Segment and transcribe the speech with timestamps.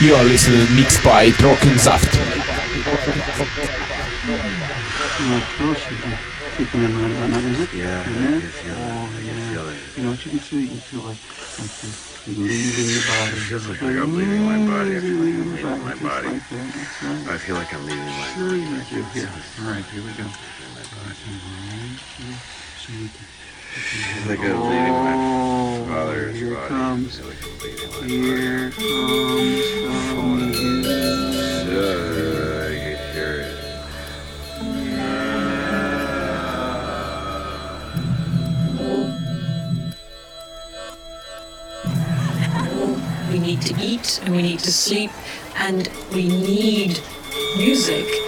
[0.00, 2.14] You are listening mixed by Trockensaft.
[5.48, 7.72] Sleeping in my lap, is oh, it?
[7.74, 8.34] Yeah, Yeah.
[8.34, 8.78] you feel it.
[8.78, 9.52] Oh, You yeah.
[9.52, 9.76] feel it.
[9.96, 10.60] You know what you can feel?
[10.60, 11.18] You can feel like,
[11.58, 11.72] like
[12.26, 13.32] you're leaving your body.
[13.38, 14.96] It feels like I'm leaving my body.
[14.96, 16.28] I feel like I'm Leaving leaving my body.
[16.28, 17.34] like right.
[17.34, 18.60] I feel like I'm leaving my Sure body.
[18.60, 19.02] you do.
[19.14, 19.30] Here.
[19.62, 20.24] All right, here we go.
[20.26, 21.14] My body.
[22.78, 23.30] So you can-
[23.68, 26.68] I feel like I'm leaving my Oh, father's here body.
[26.68, 27.20] comes,
[28.00, 28.06] We
[43.40, 45.10] need to eat and we need to sleep
[45.56, 47.00] and we need
[47.56, 48.27] music.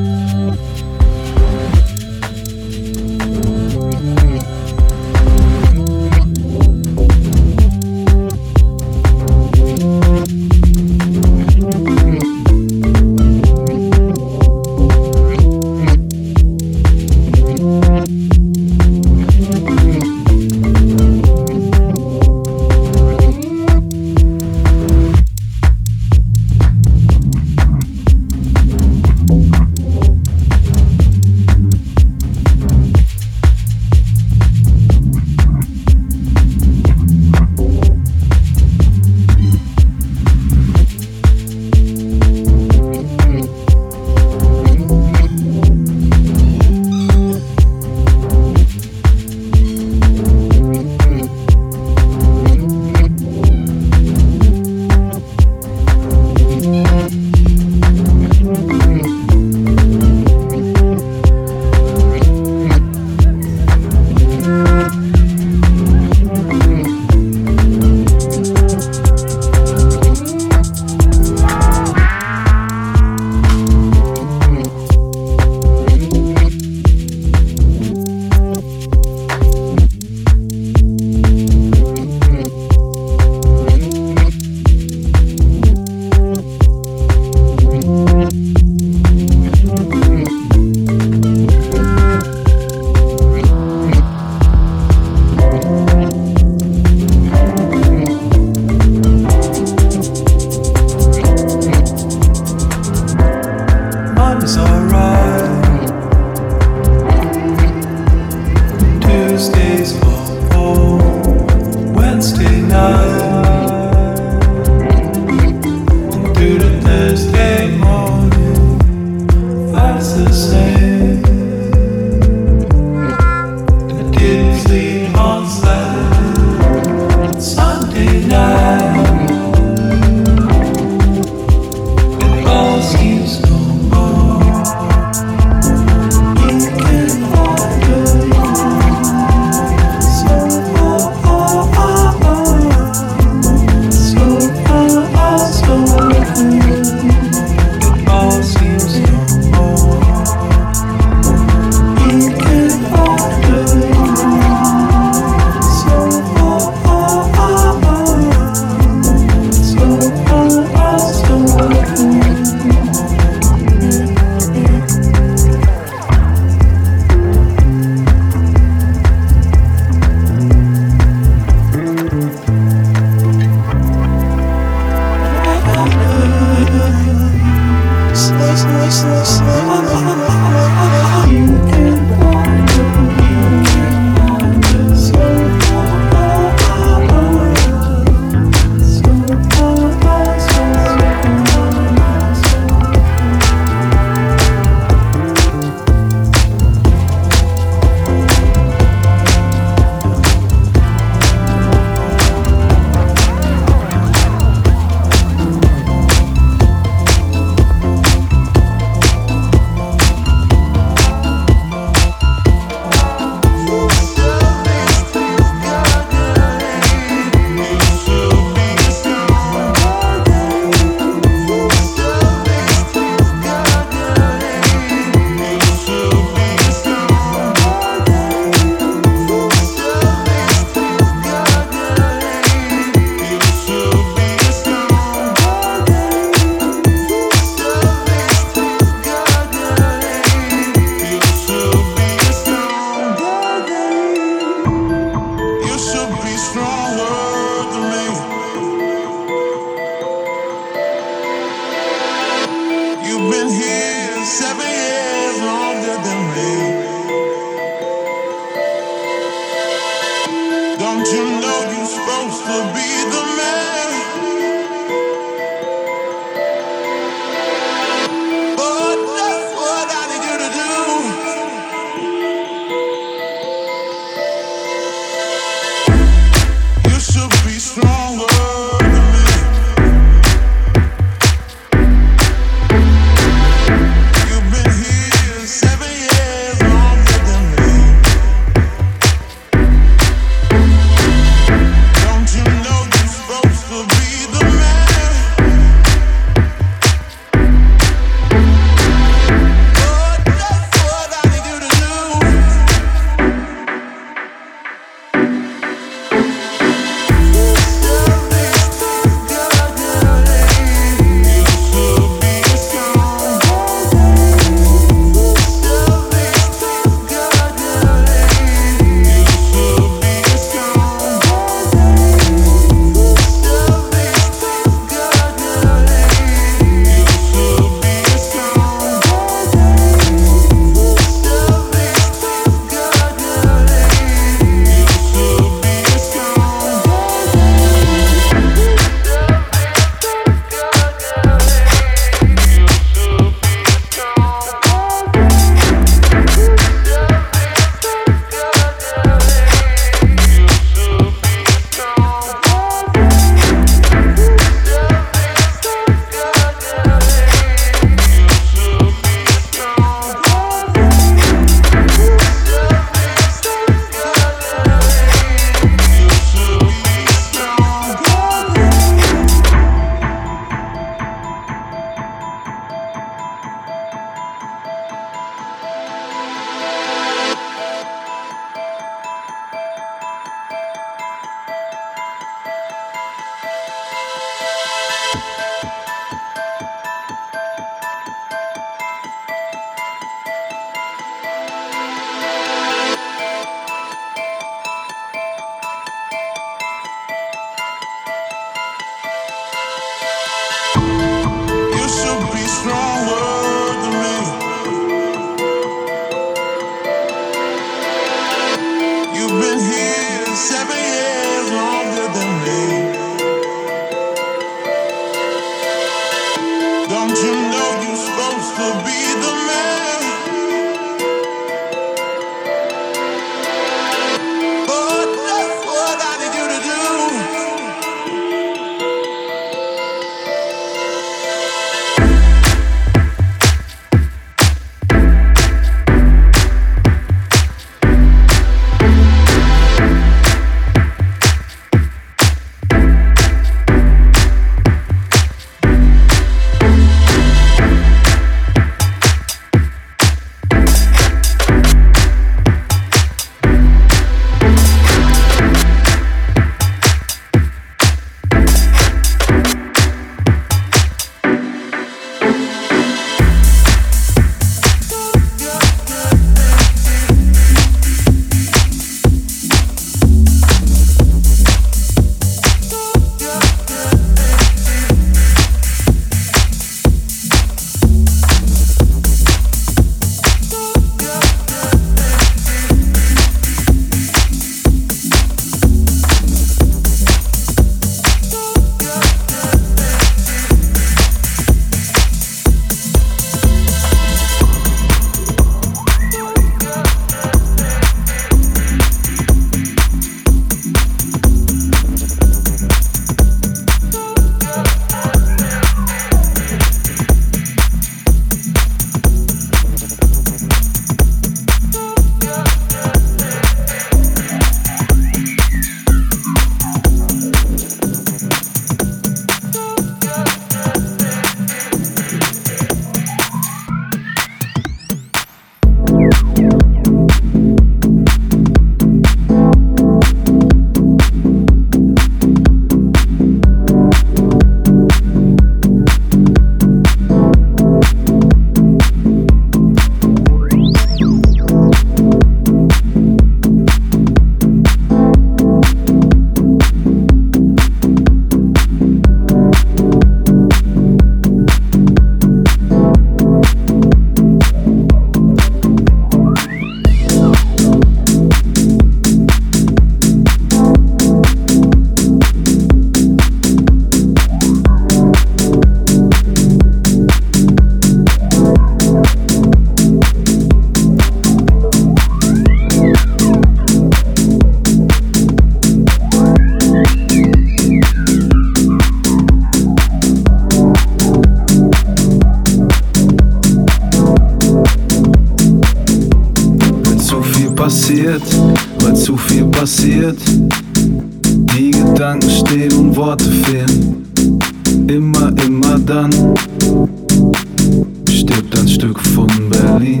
[598.10, 600.00] Stirbt ein Stück von Berlin.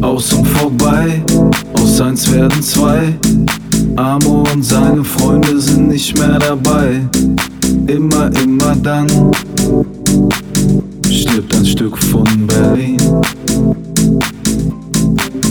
[0.00, 1.22] Aus und vorbei,
[1.74, 3.14] aus eins werden zwei.
[3.96, 7.00] Amo und seine Freunde sind nicht mehr dabei.
[7.86, 9.06] Immer, immer dann
[11.10, 12.98] stirbt ein Stück von Berlin.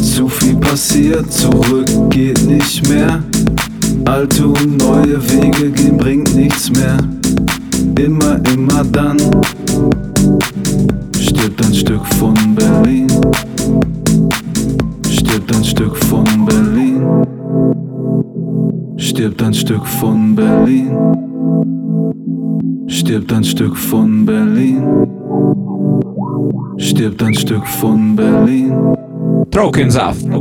[0.01, 3.23] Zu viel passiert, zurück geht nicht mehr.
[4.05, 6.97] Alte und neue Wege gehen bringt nichts mehr.
[7.99, 9.17] Immer, immer dann
[11.19, 13.09] stirbt ein Stück von Berlin.
[15.09, 17.25] Stirbt ein Stück von Berlin.
[18.95, 20.95] Stirbt ein Stück von Berlin.
[22.87, 24.81] Stirbt ein Stück von Berlin.
[26.77, 28.95] Stirbt ein Stück von Berlin.
[29.51, 30.23] Trockensaft.
[30.23, 30.39] Wenn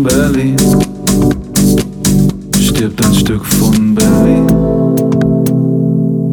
[0.00, 0.56] Stück von Berlin.
[2.58, 4.46] Stirbt ein Stück von Berlin.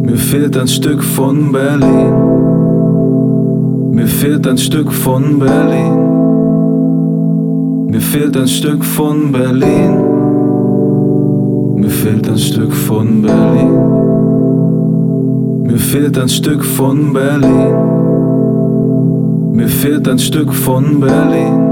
[0.03, 2.13] Mir fehlt ein Stück von Berlin.
[3.91, 5.95] Mir fehlt ein Stück von Berlin.
[7.89, 9.97] Mir fehlt ein Stück von Berlin.
[11.75, 13.73] Mir fehlt ein Stück von Berlin.
[15.63, 17.75] Mir fehlt ein Stück von Berlin.
[19.51, 21.66] Mir fehlt ein Stück von Berlin.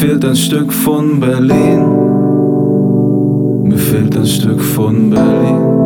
[0.00, 1.80] Fehlt ein Stück von Berlin.
[3.62, 5.83] Mir fehlt ein Stück von Berlin.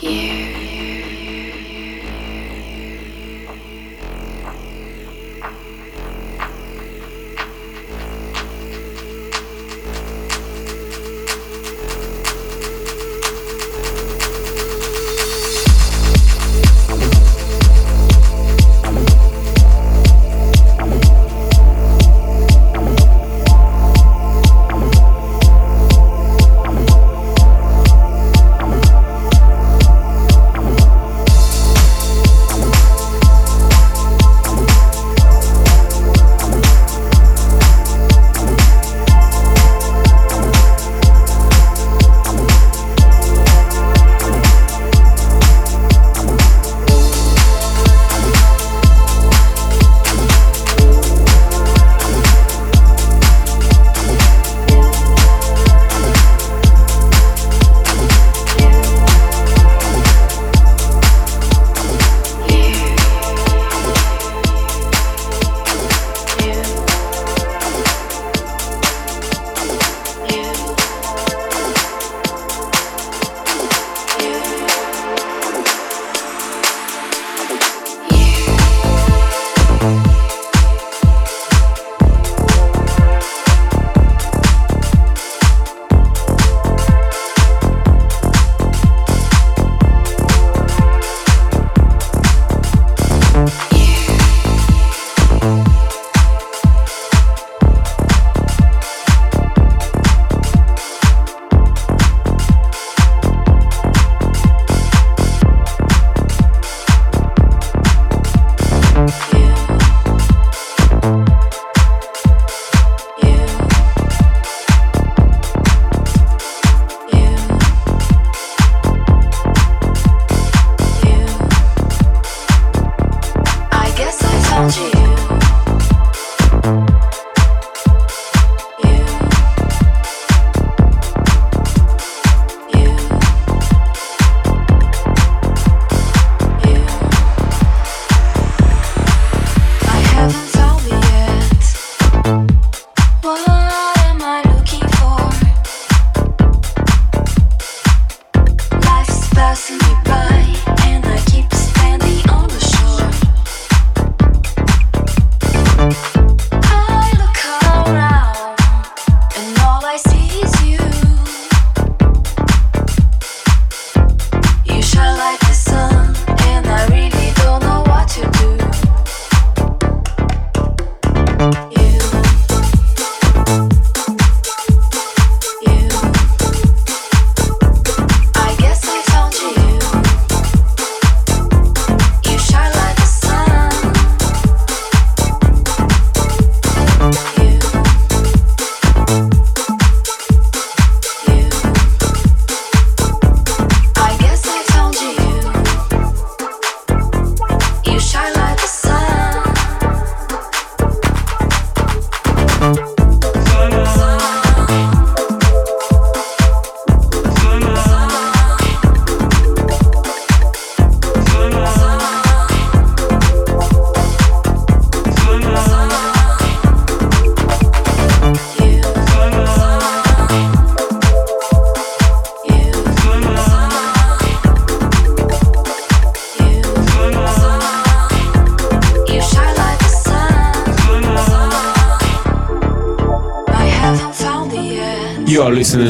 [0.00, 0.57] You.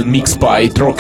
[0.05, 0.98] Mixed by Trockensaft.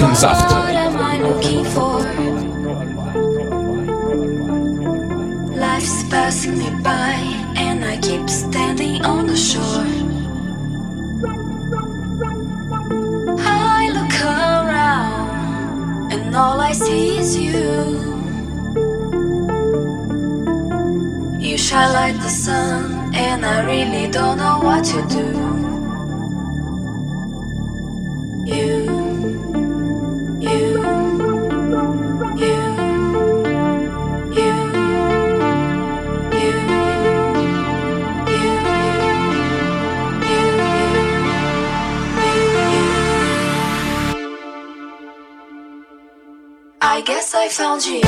[47.39, 48.01] 该放弃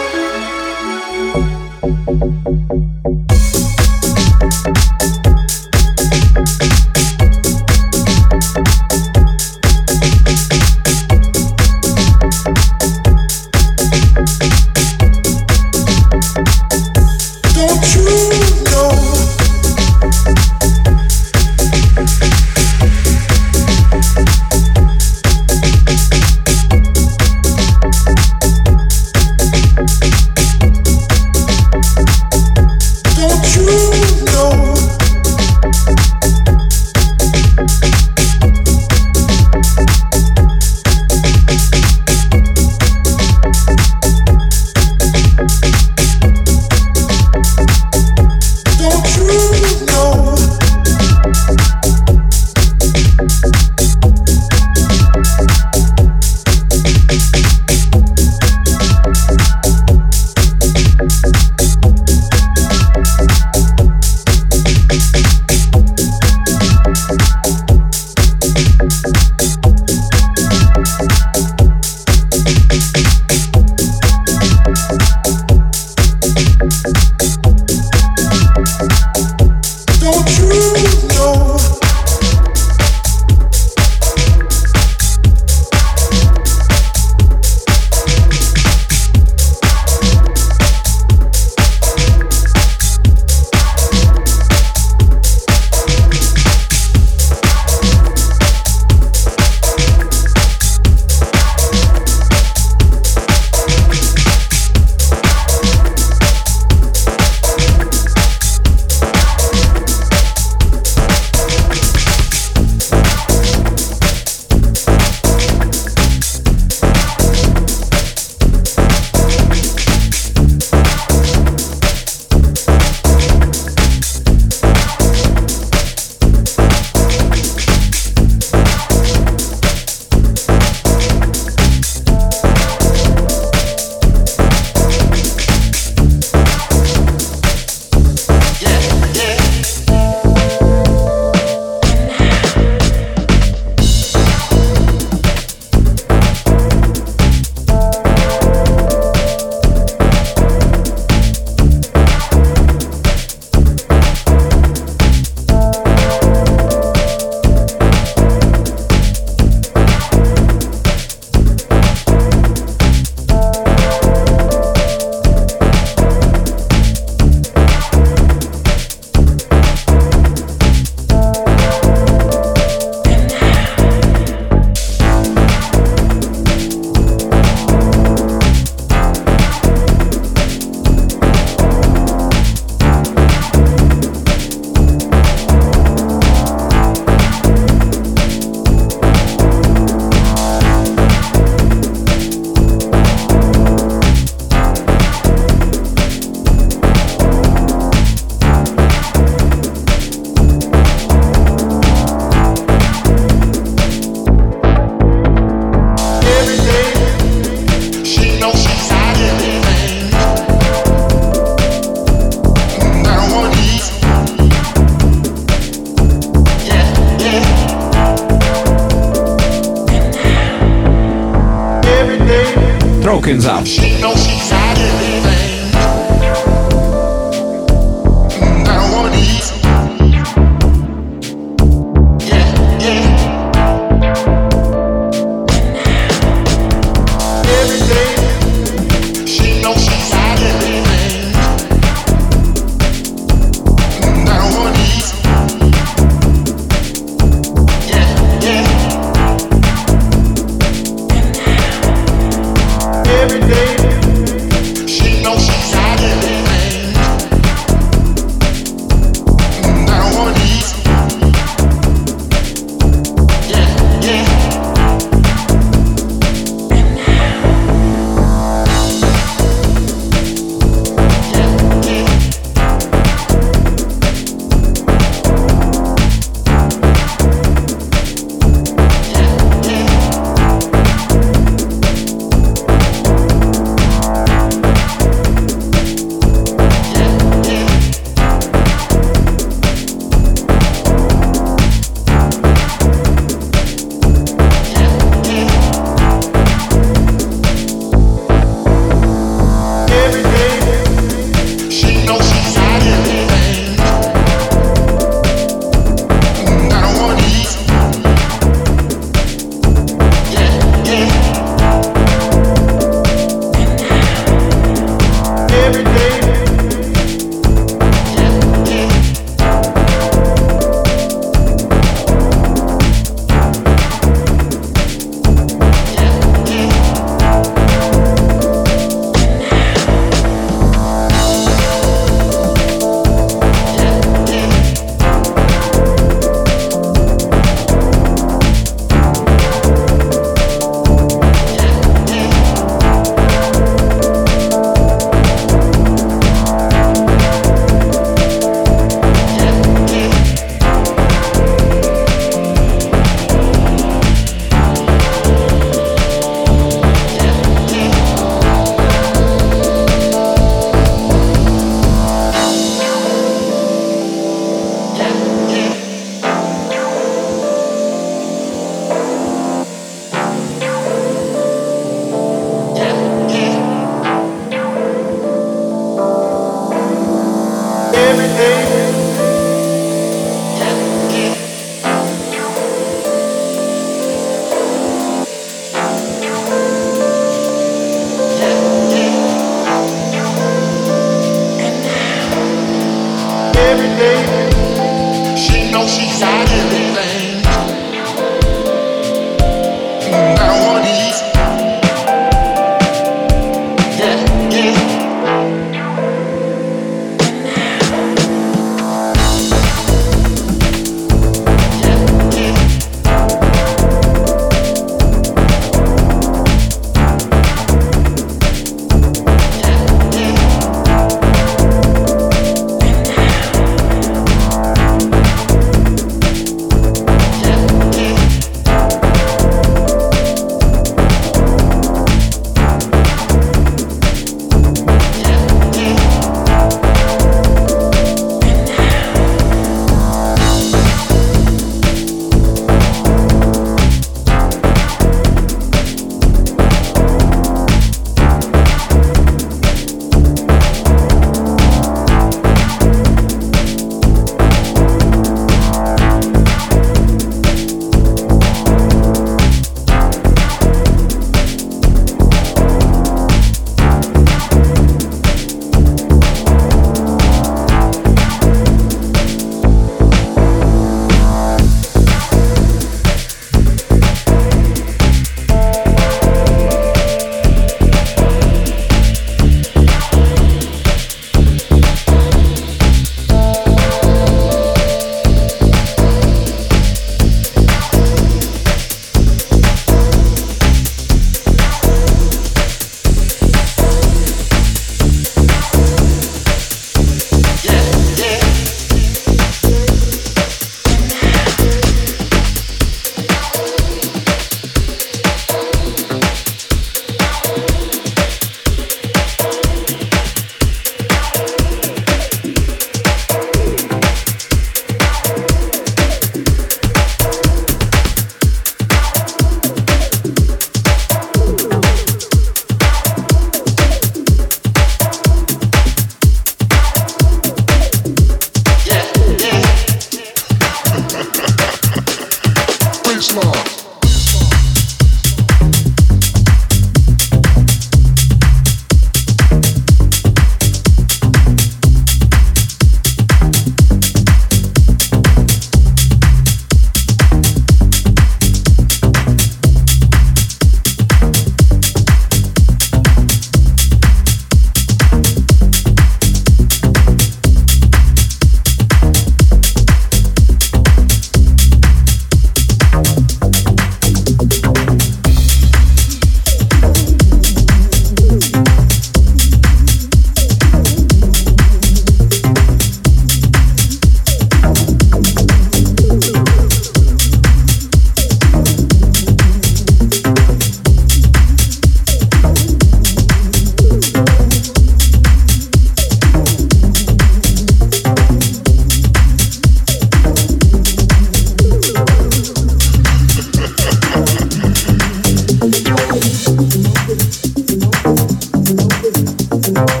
[599.76, 600.00] enough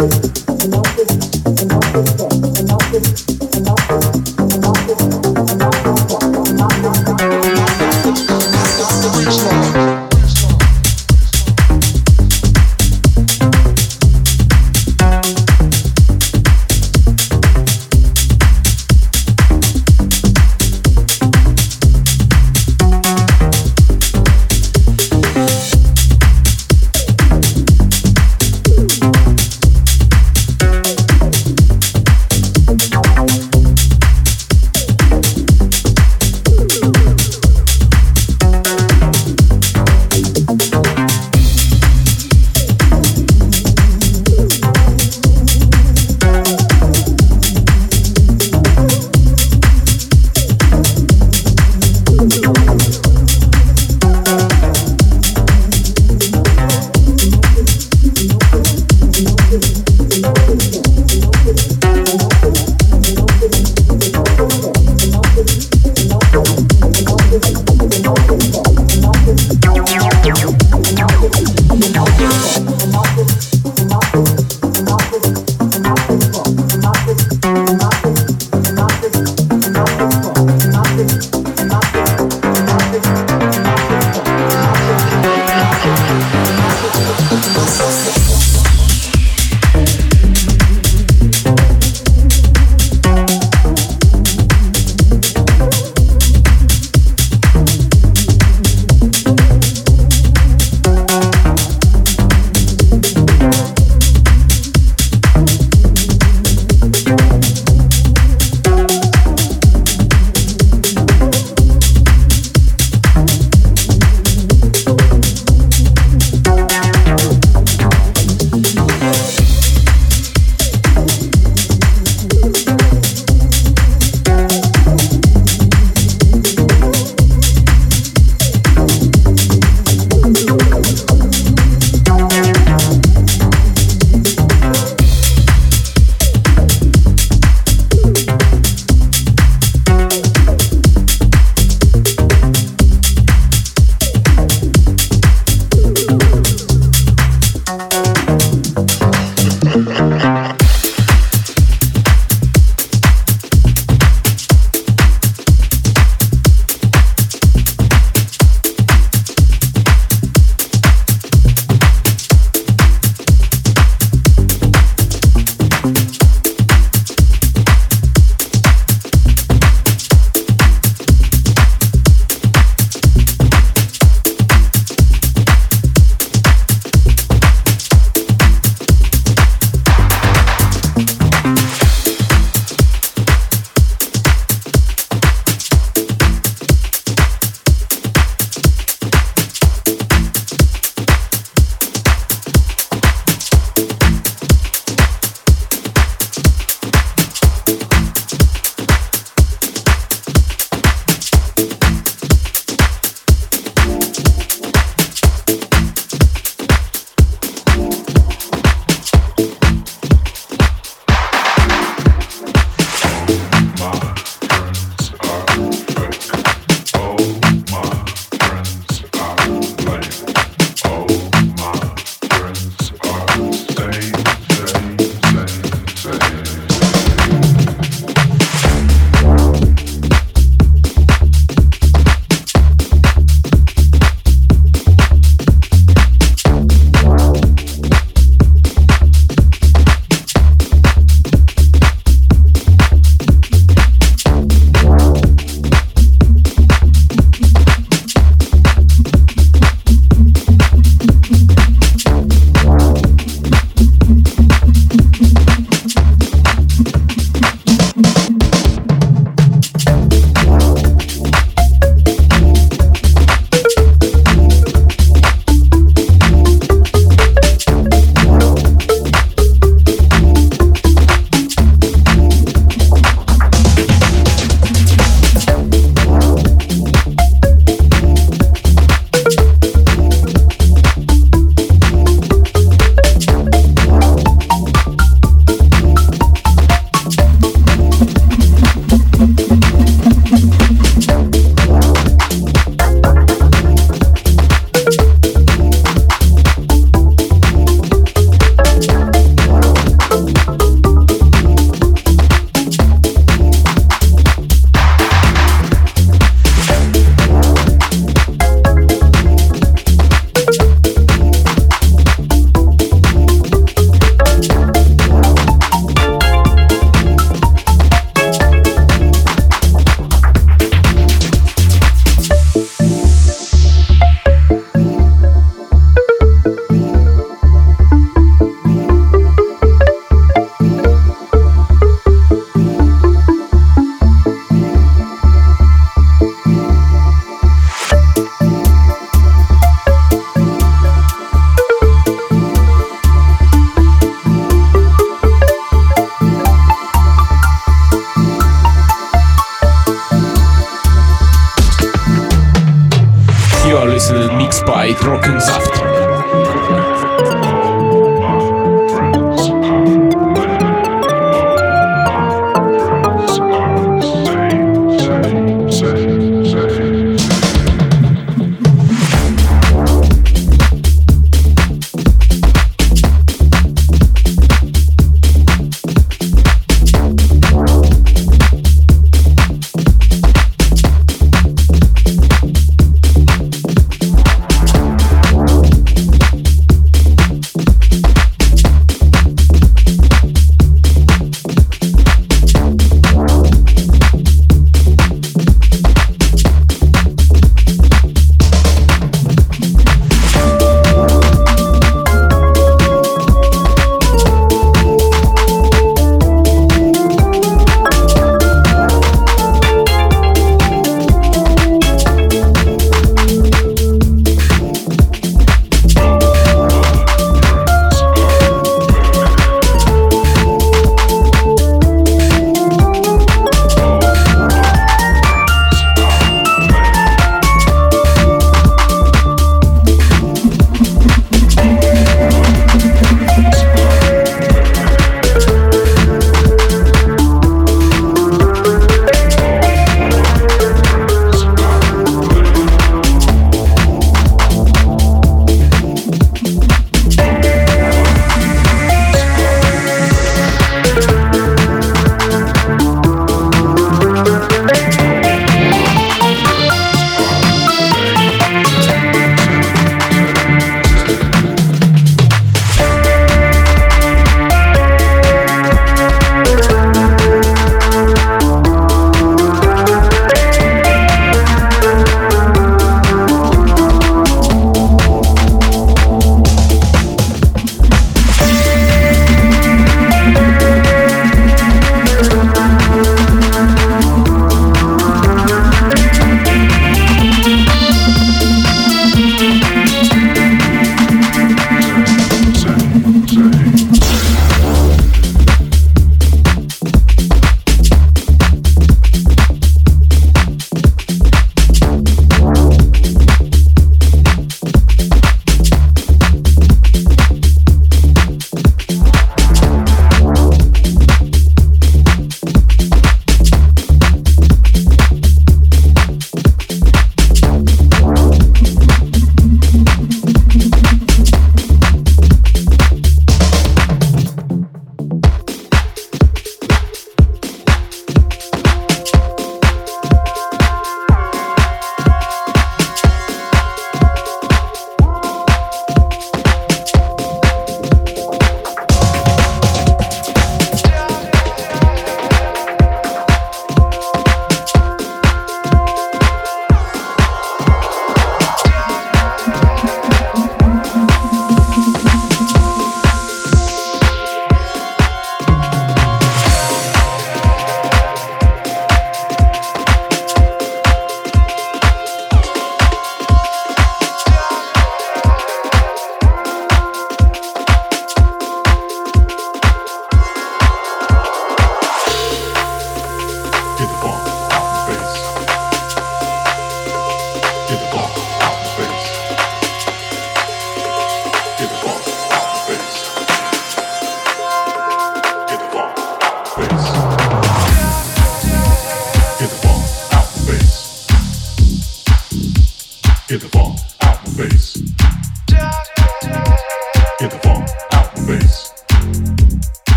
[0.00, 0.27] is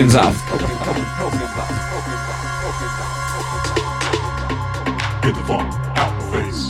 [0.00, 0.40] Opiumsaft.
[5.22, 6.62] Get the funk out the face.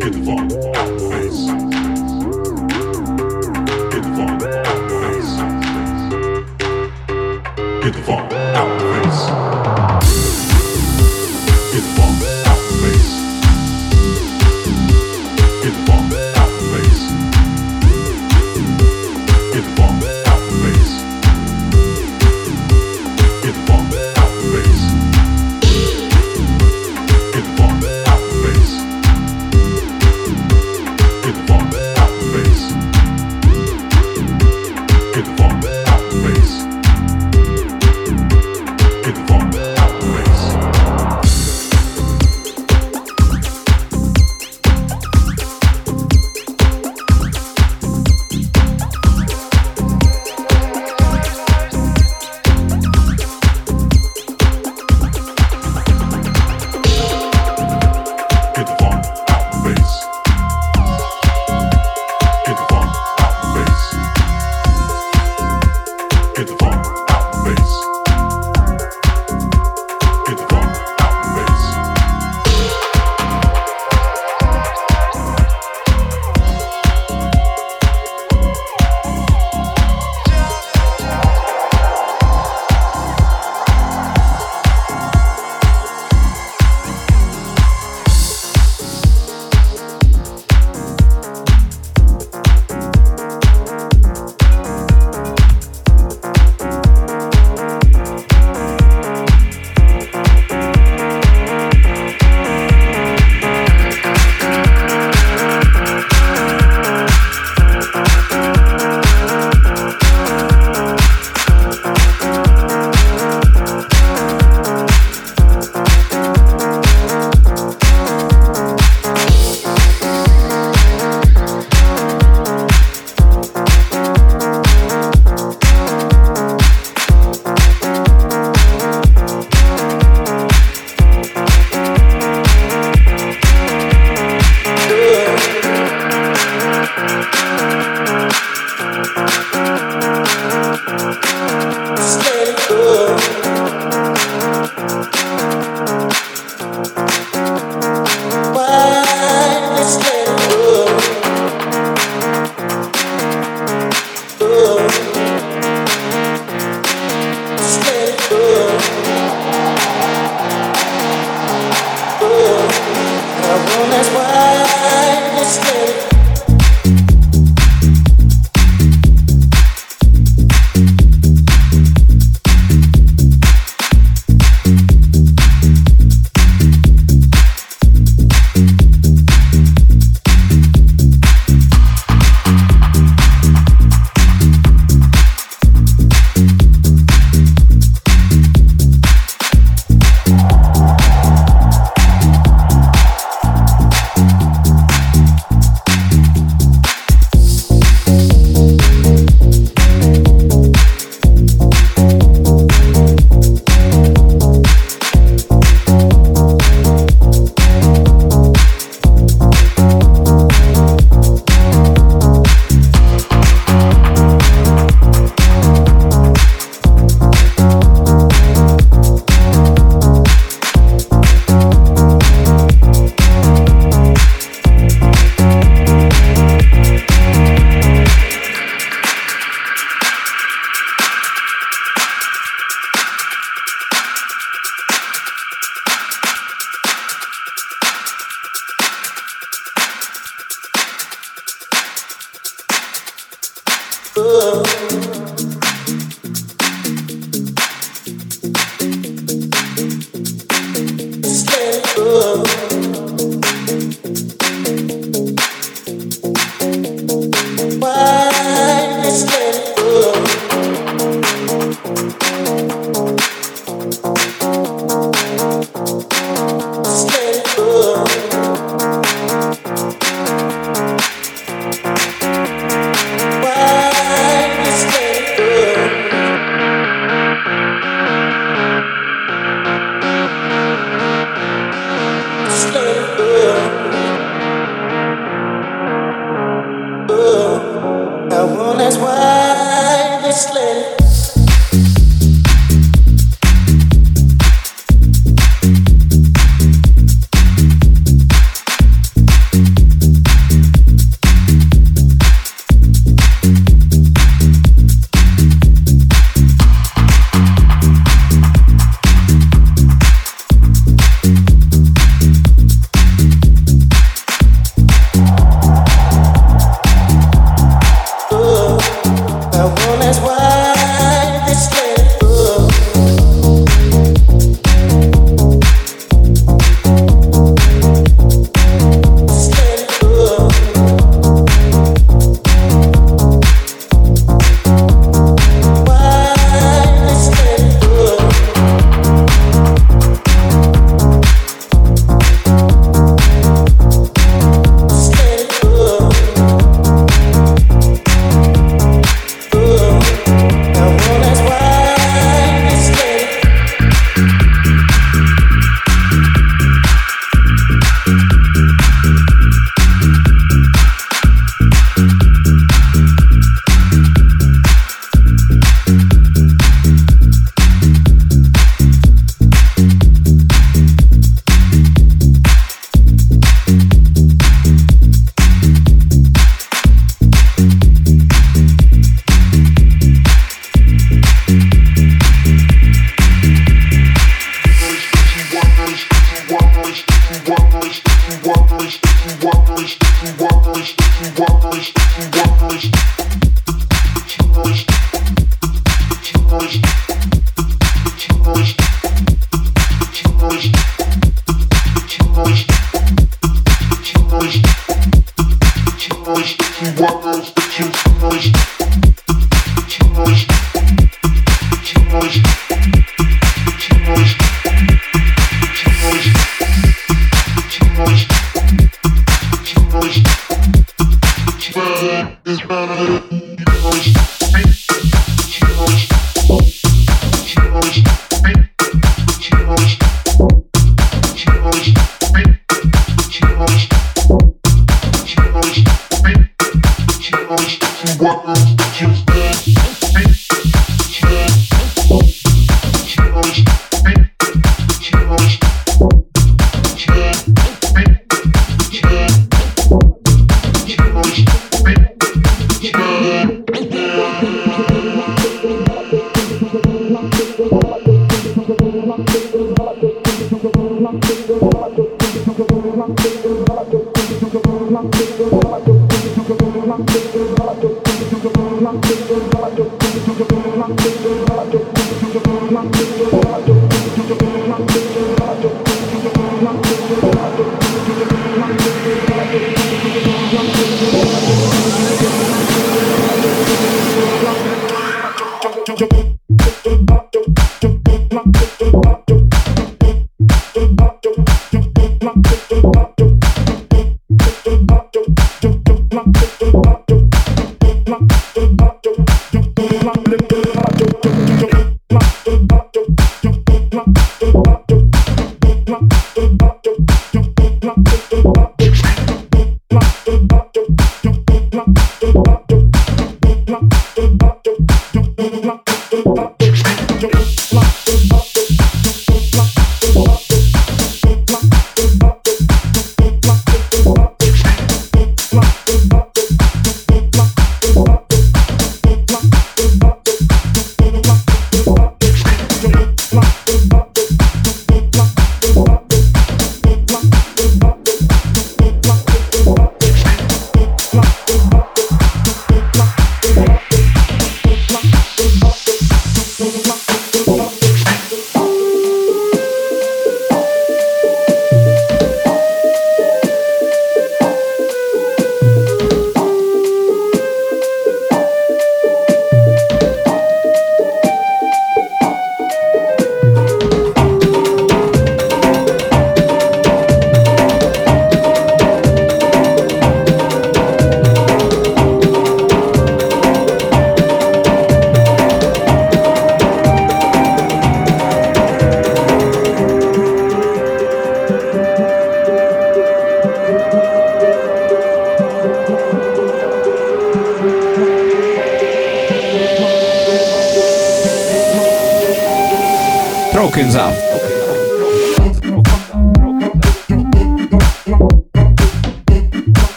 [0.00, 1.42] Get the funk out the face.
[3.92, 5.32] Get the funk out the face.
[7.82, 8.87] Get the funk out the face.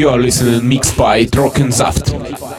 [0.00, 2.49] You are listening Mixed by Trockensaft.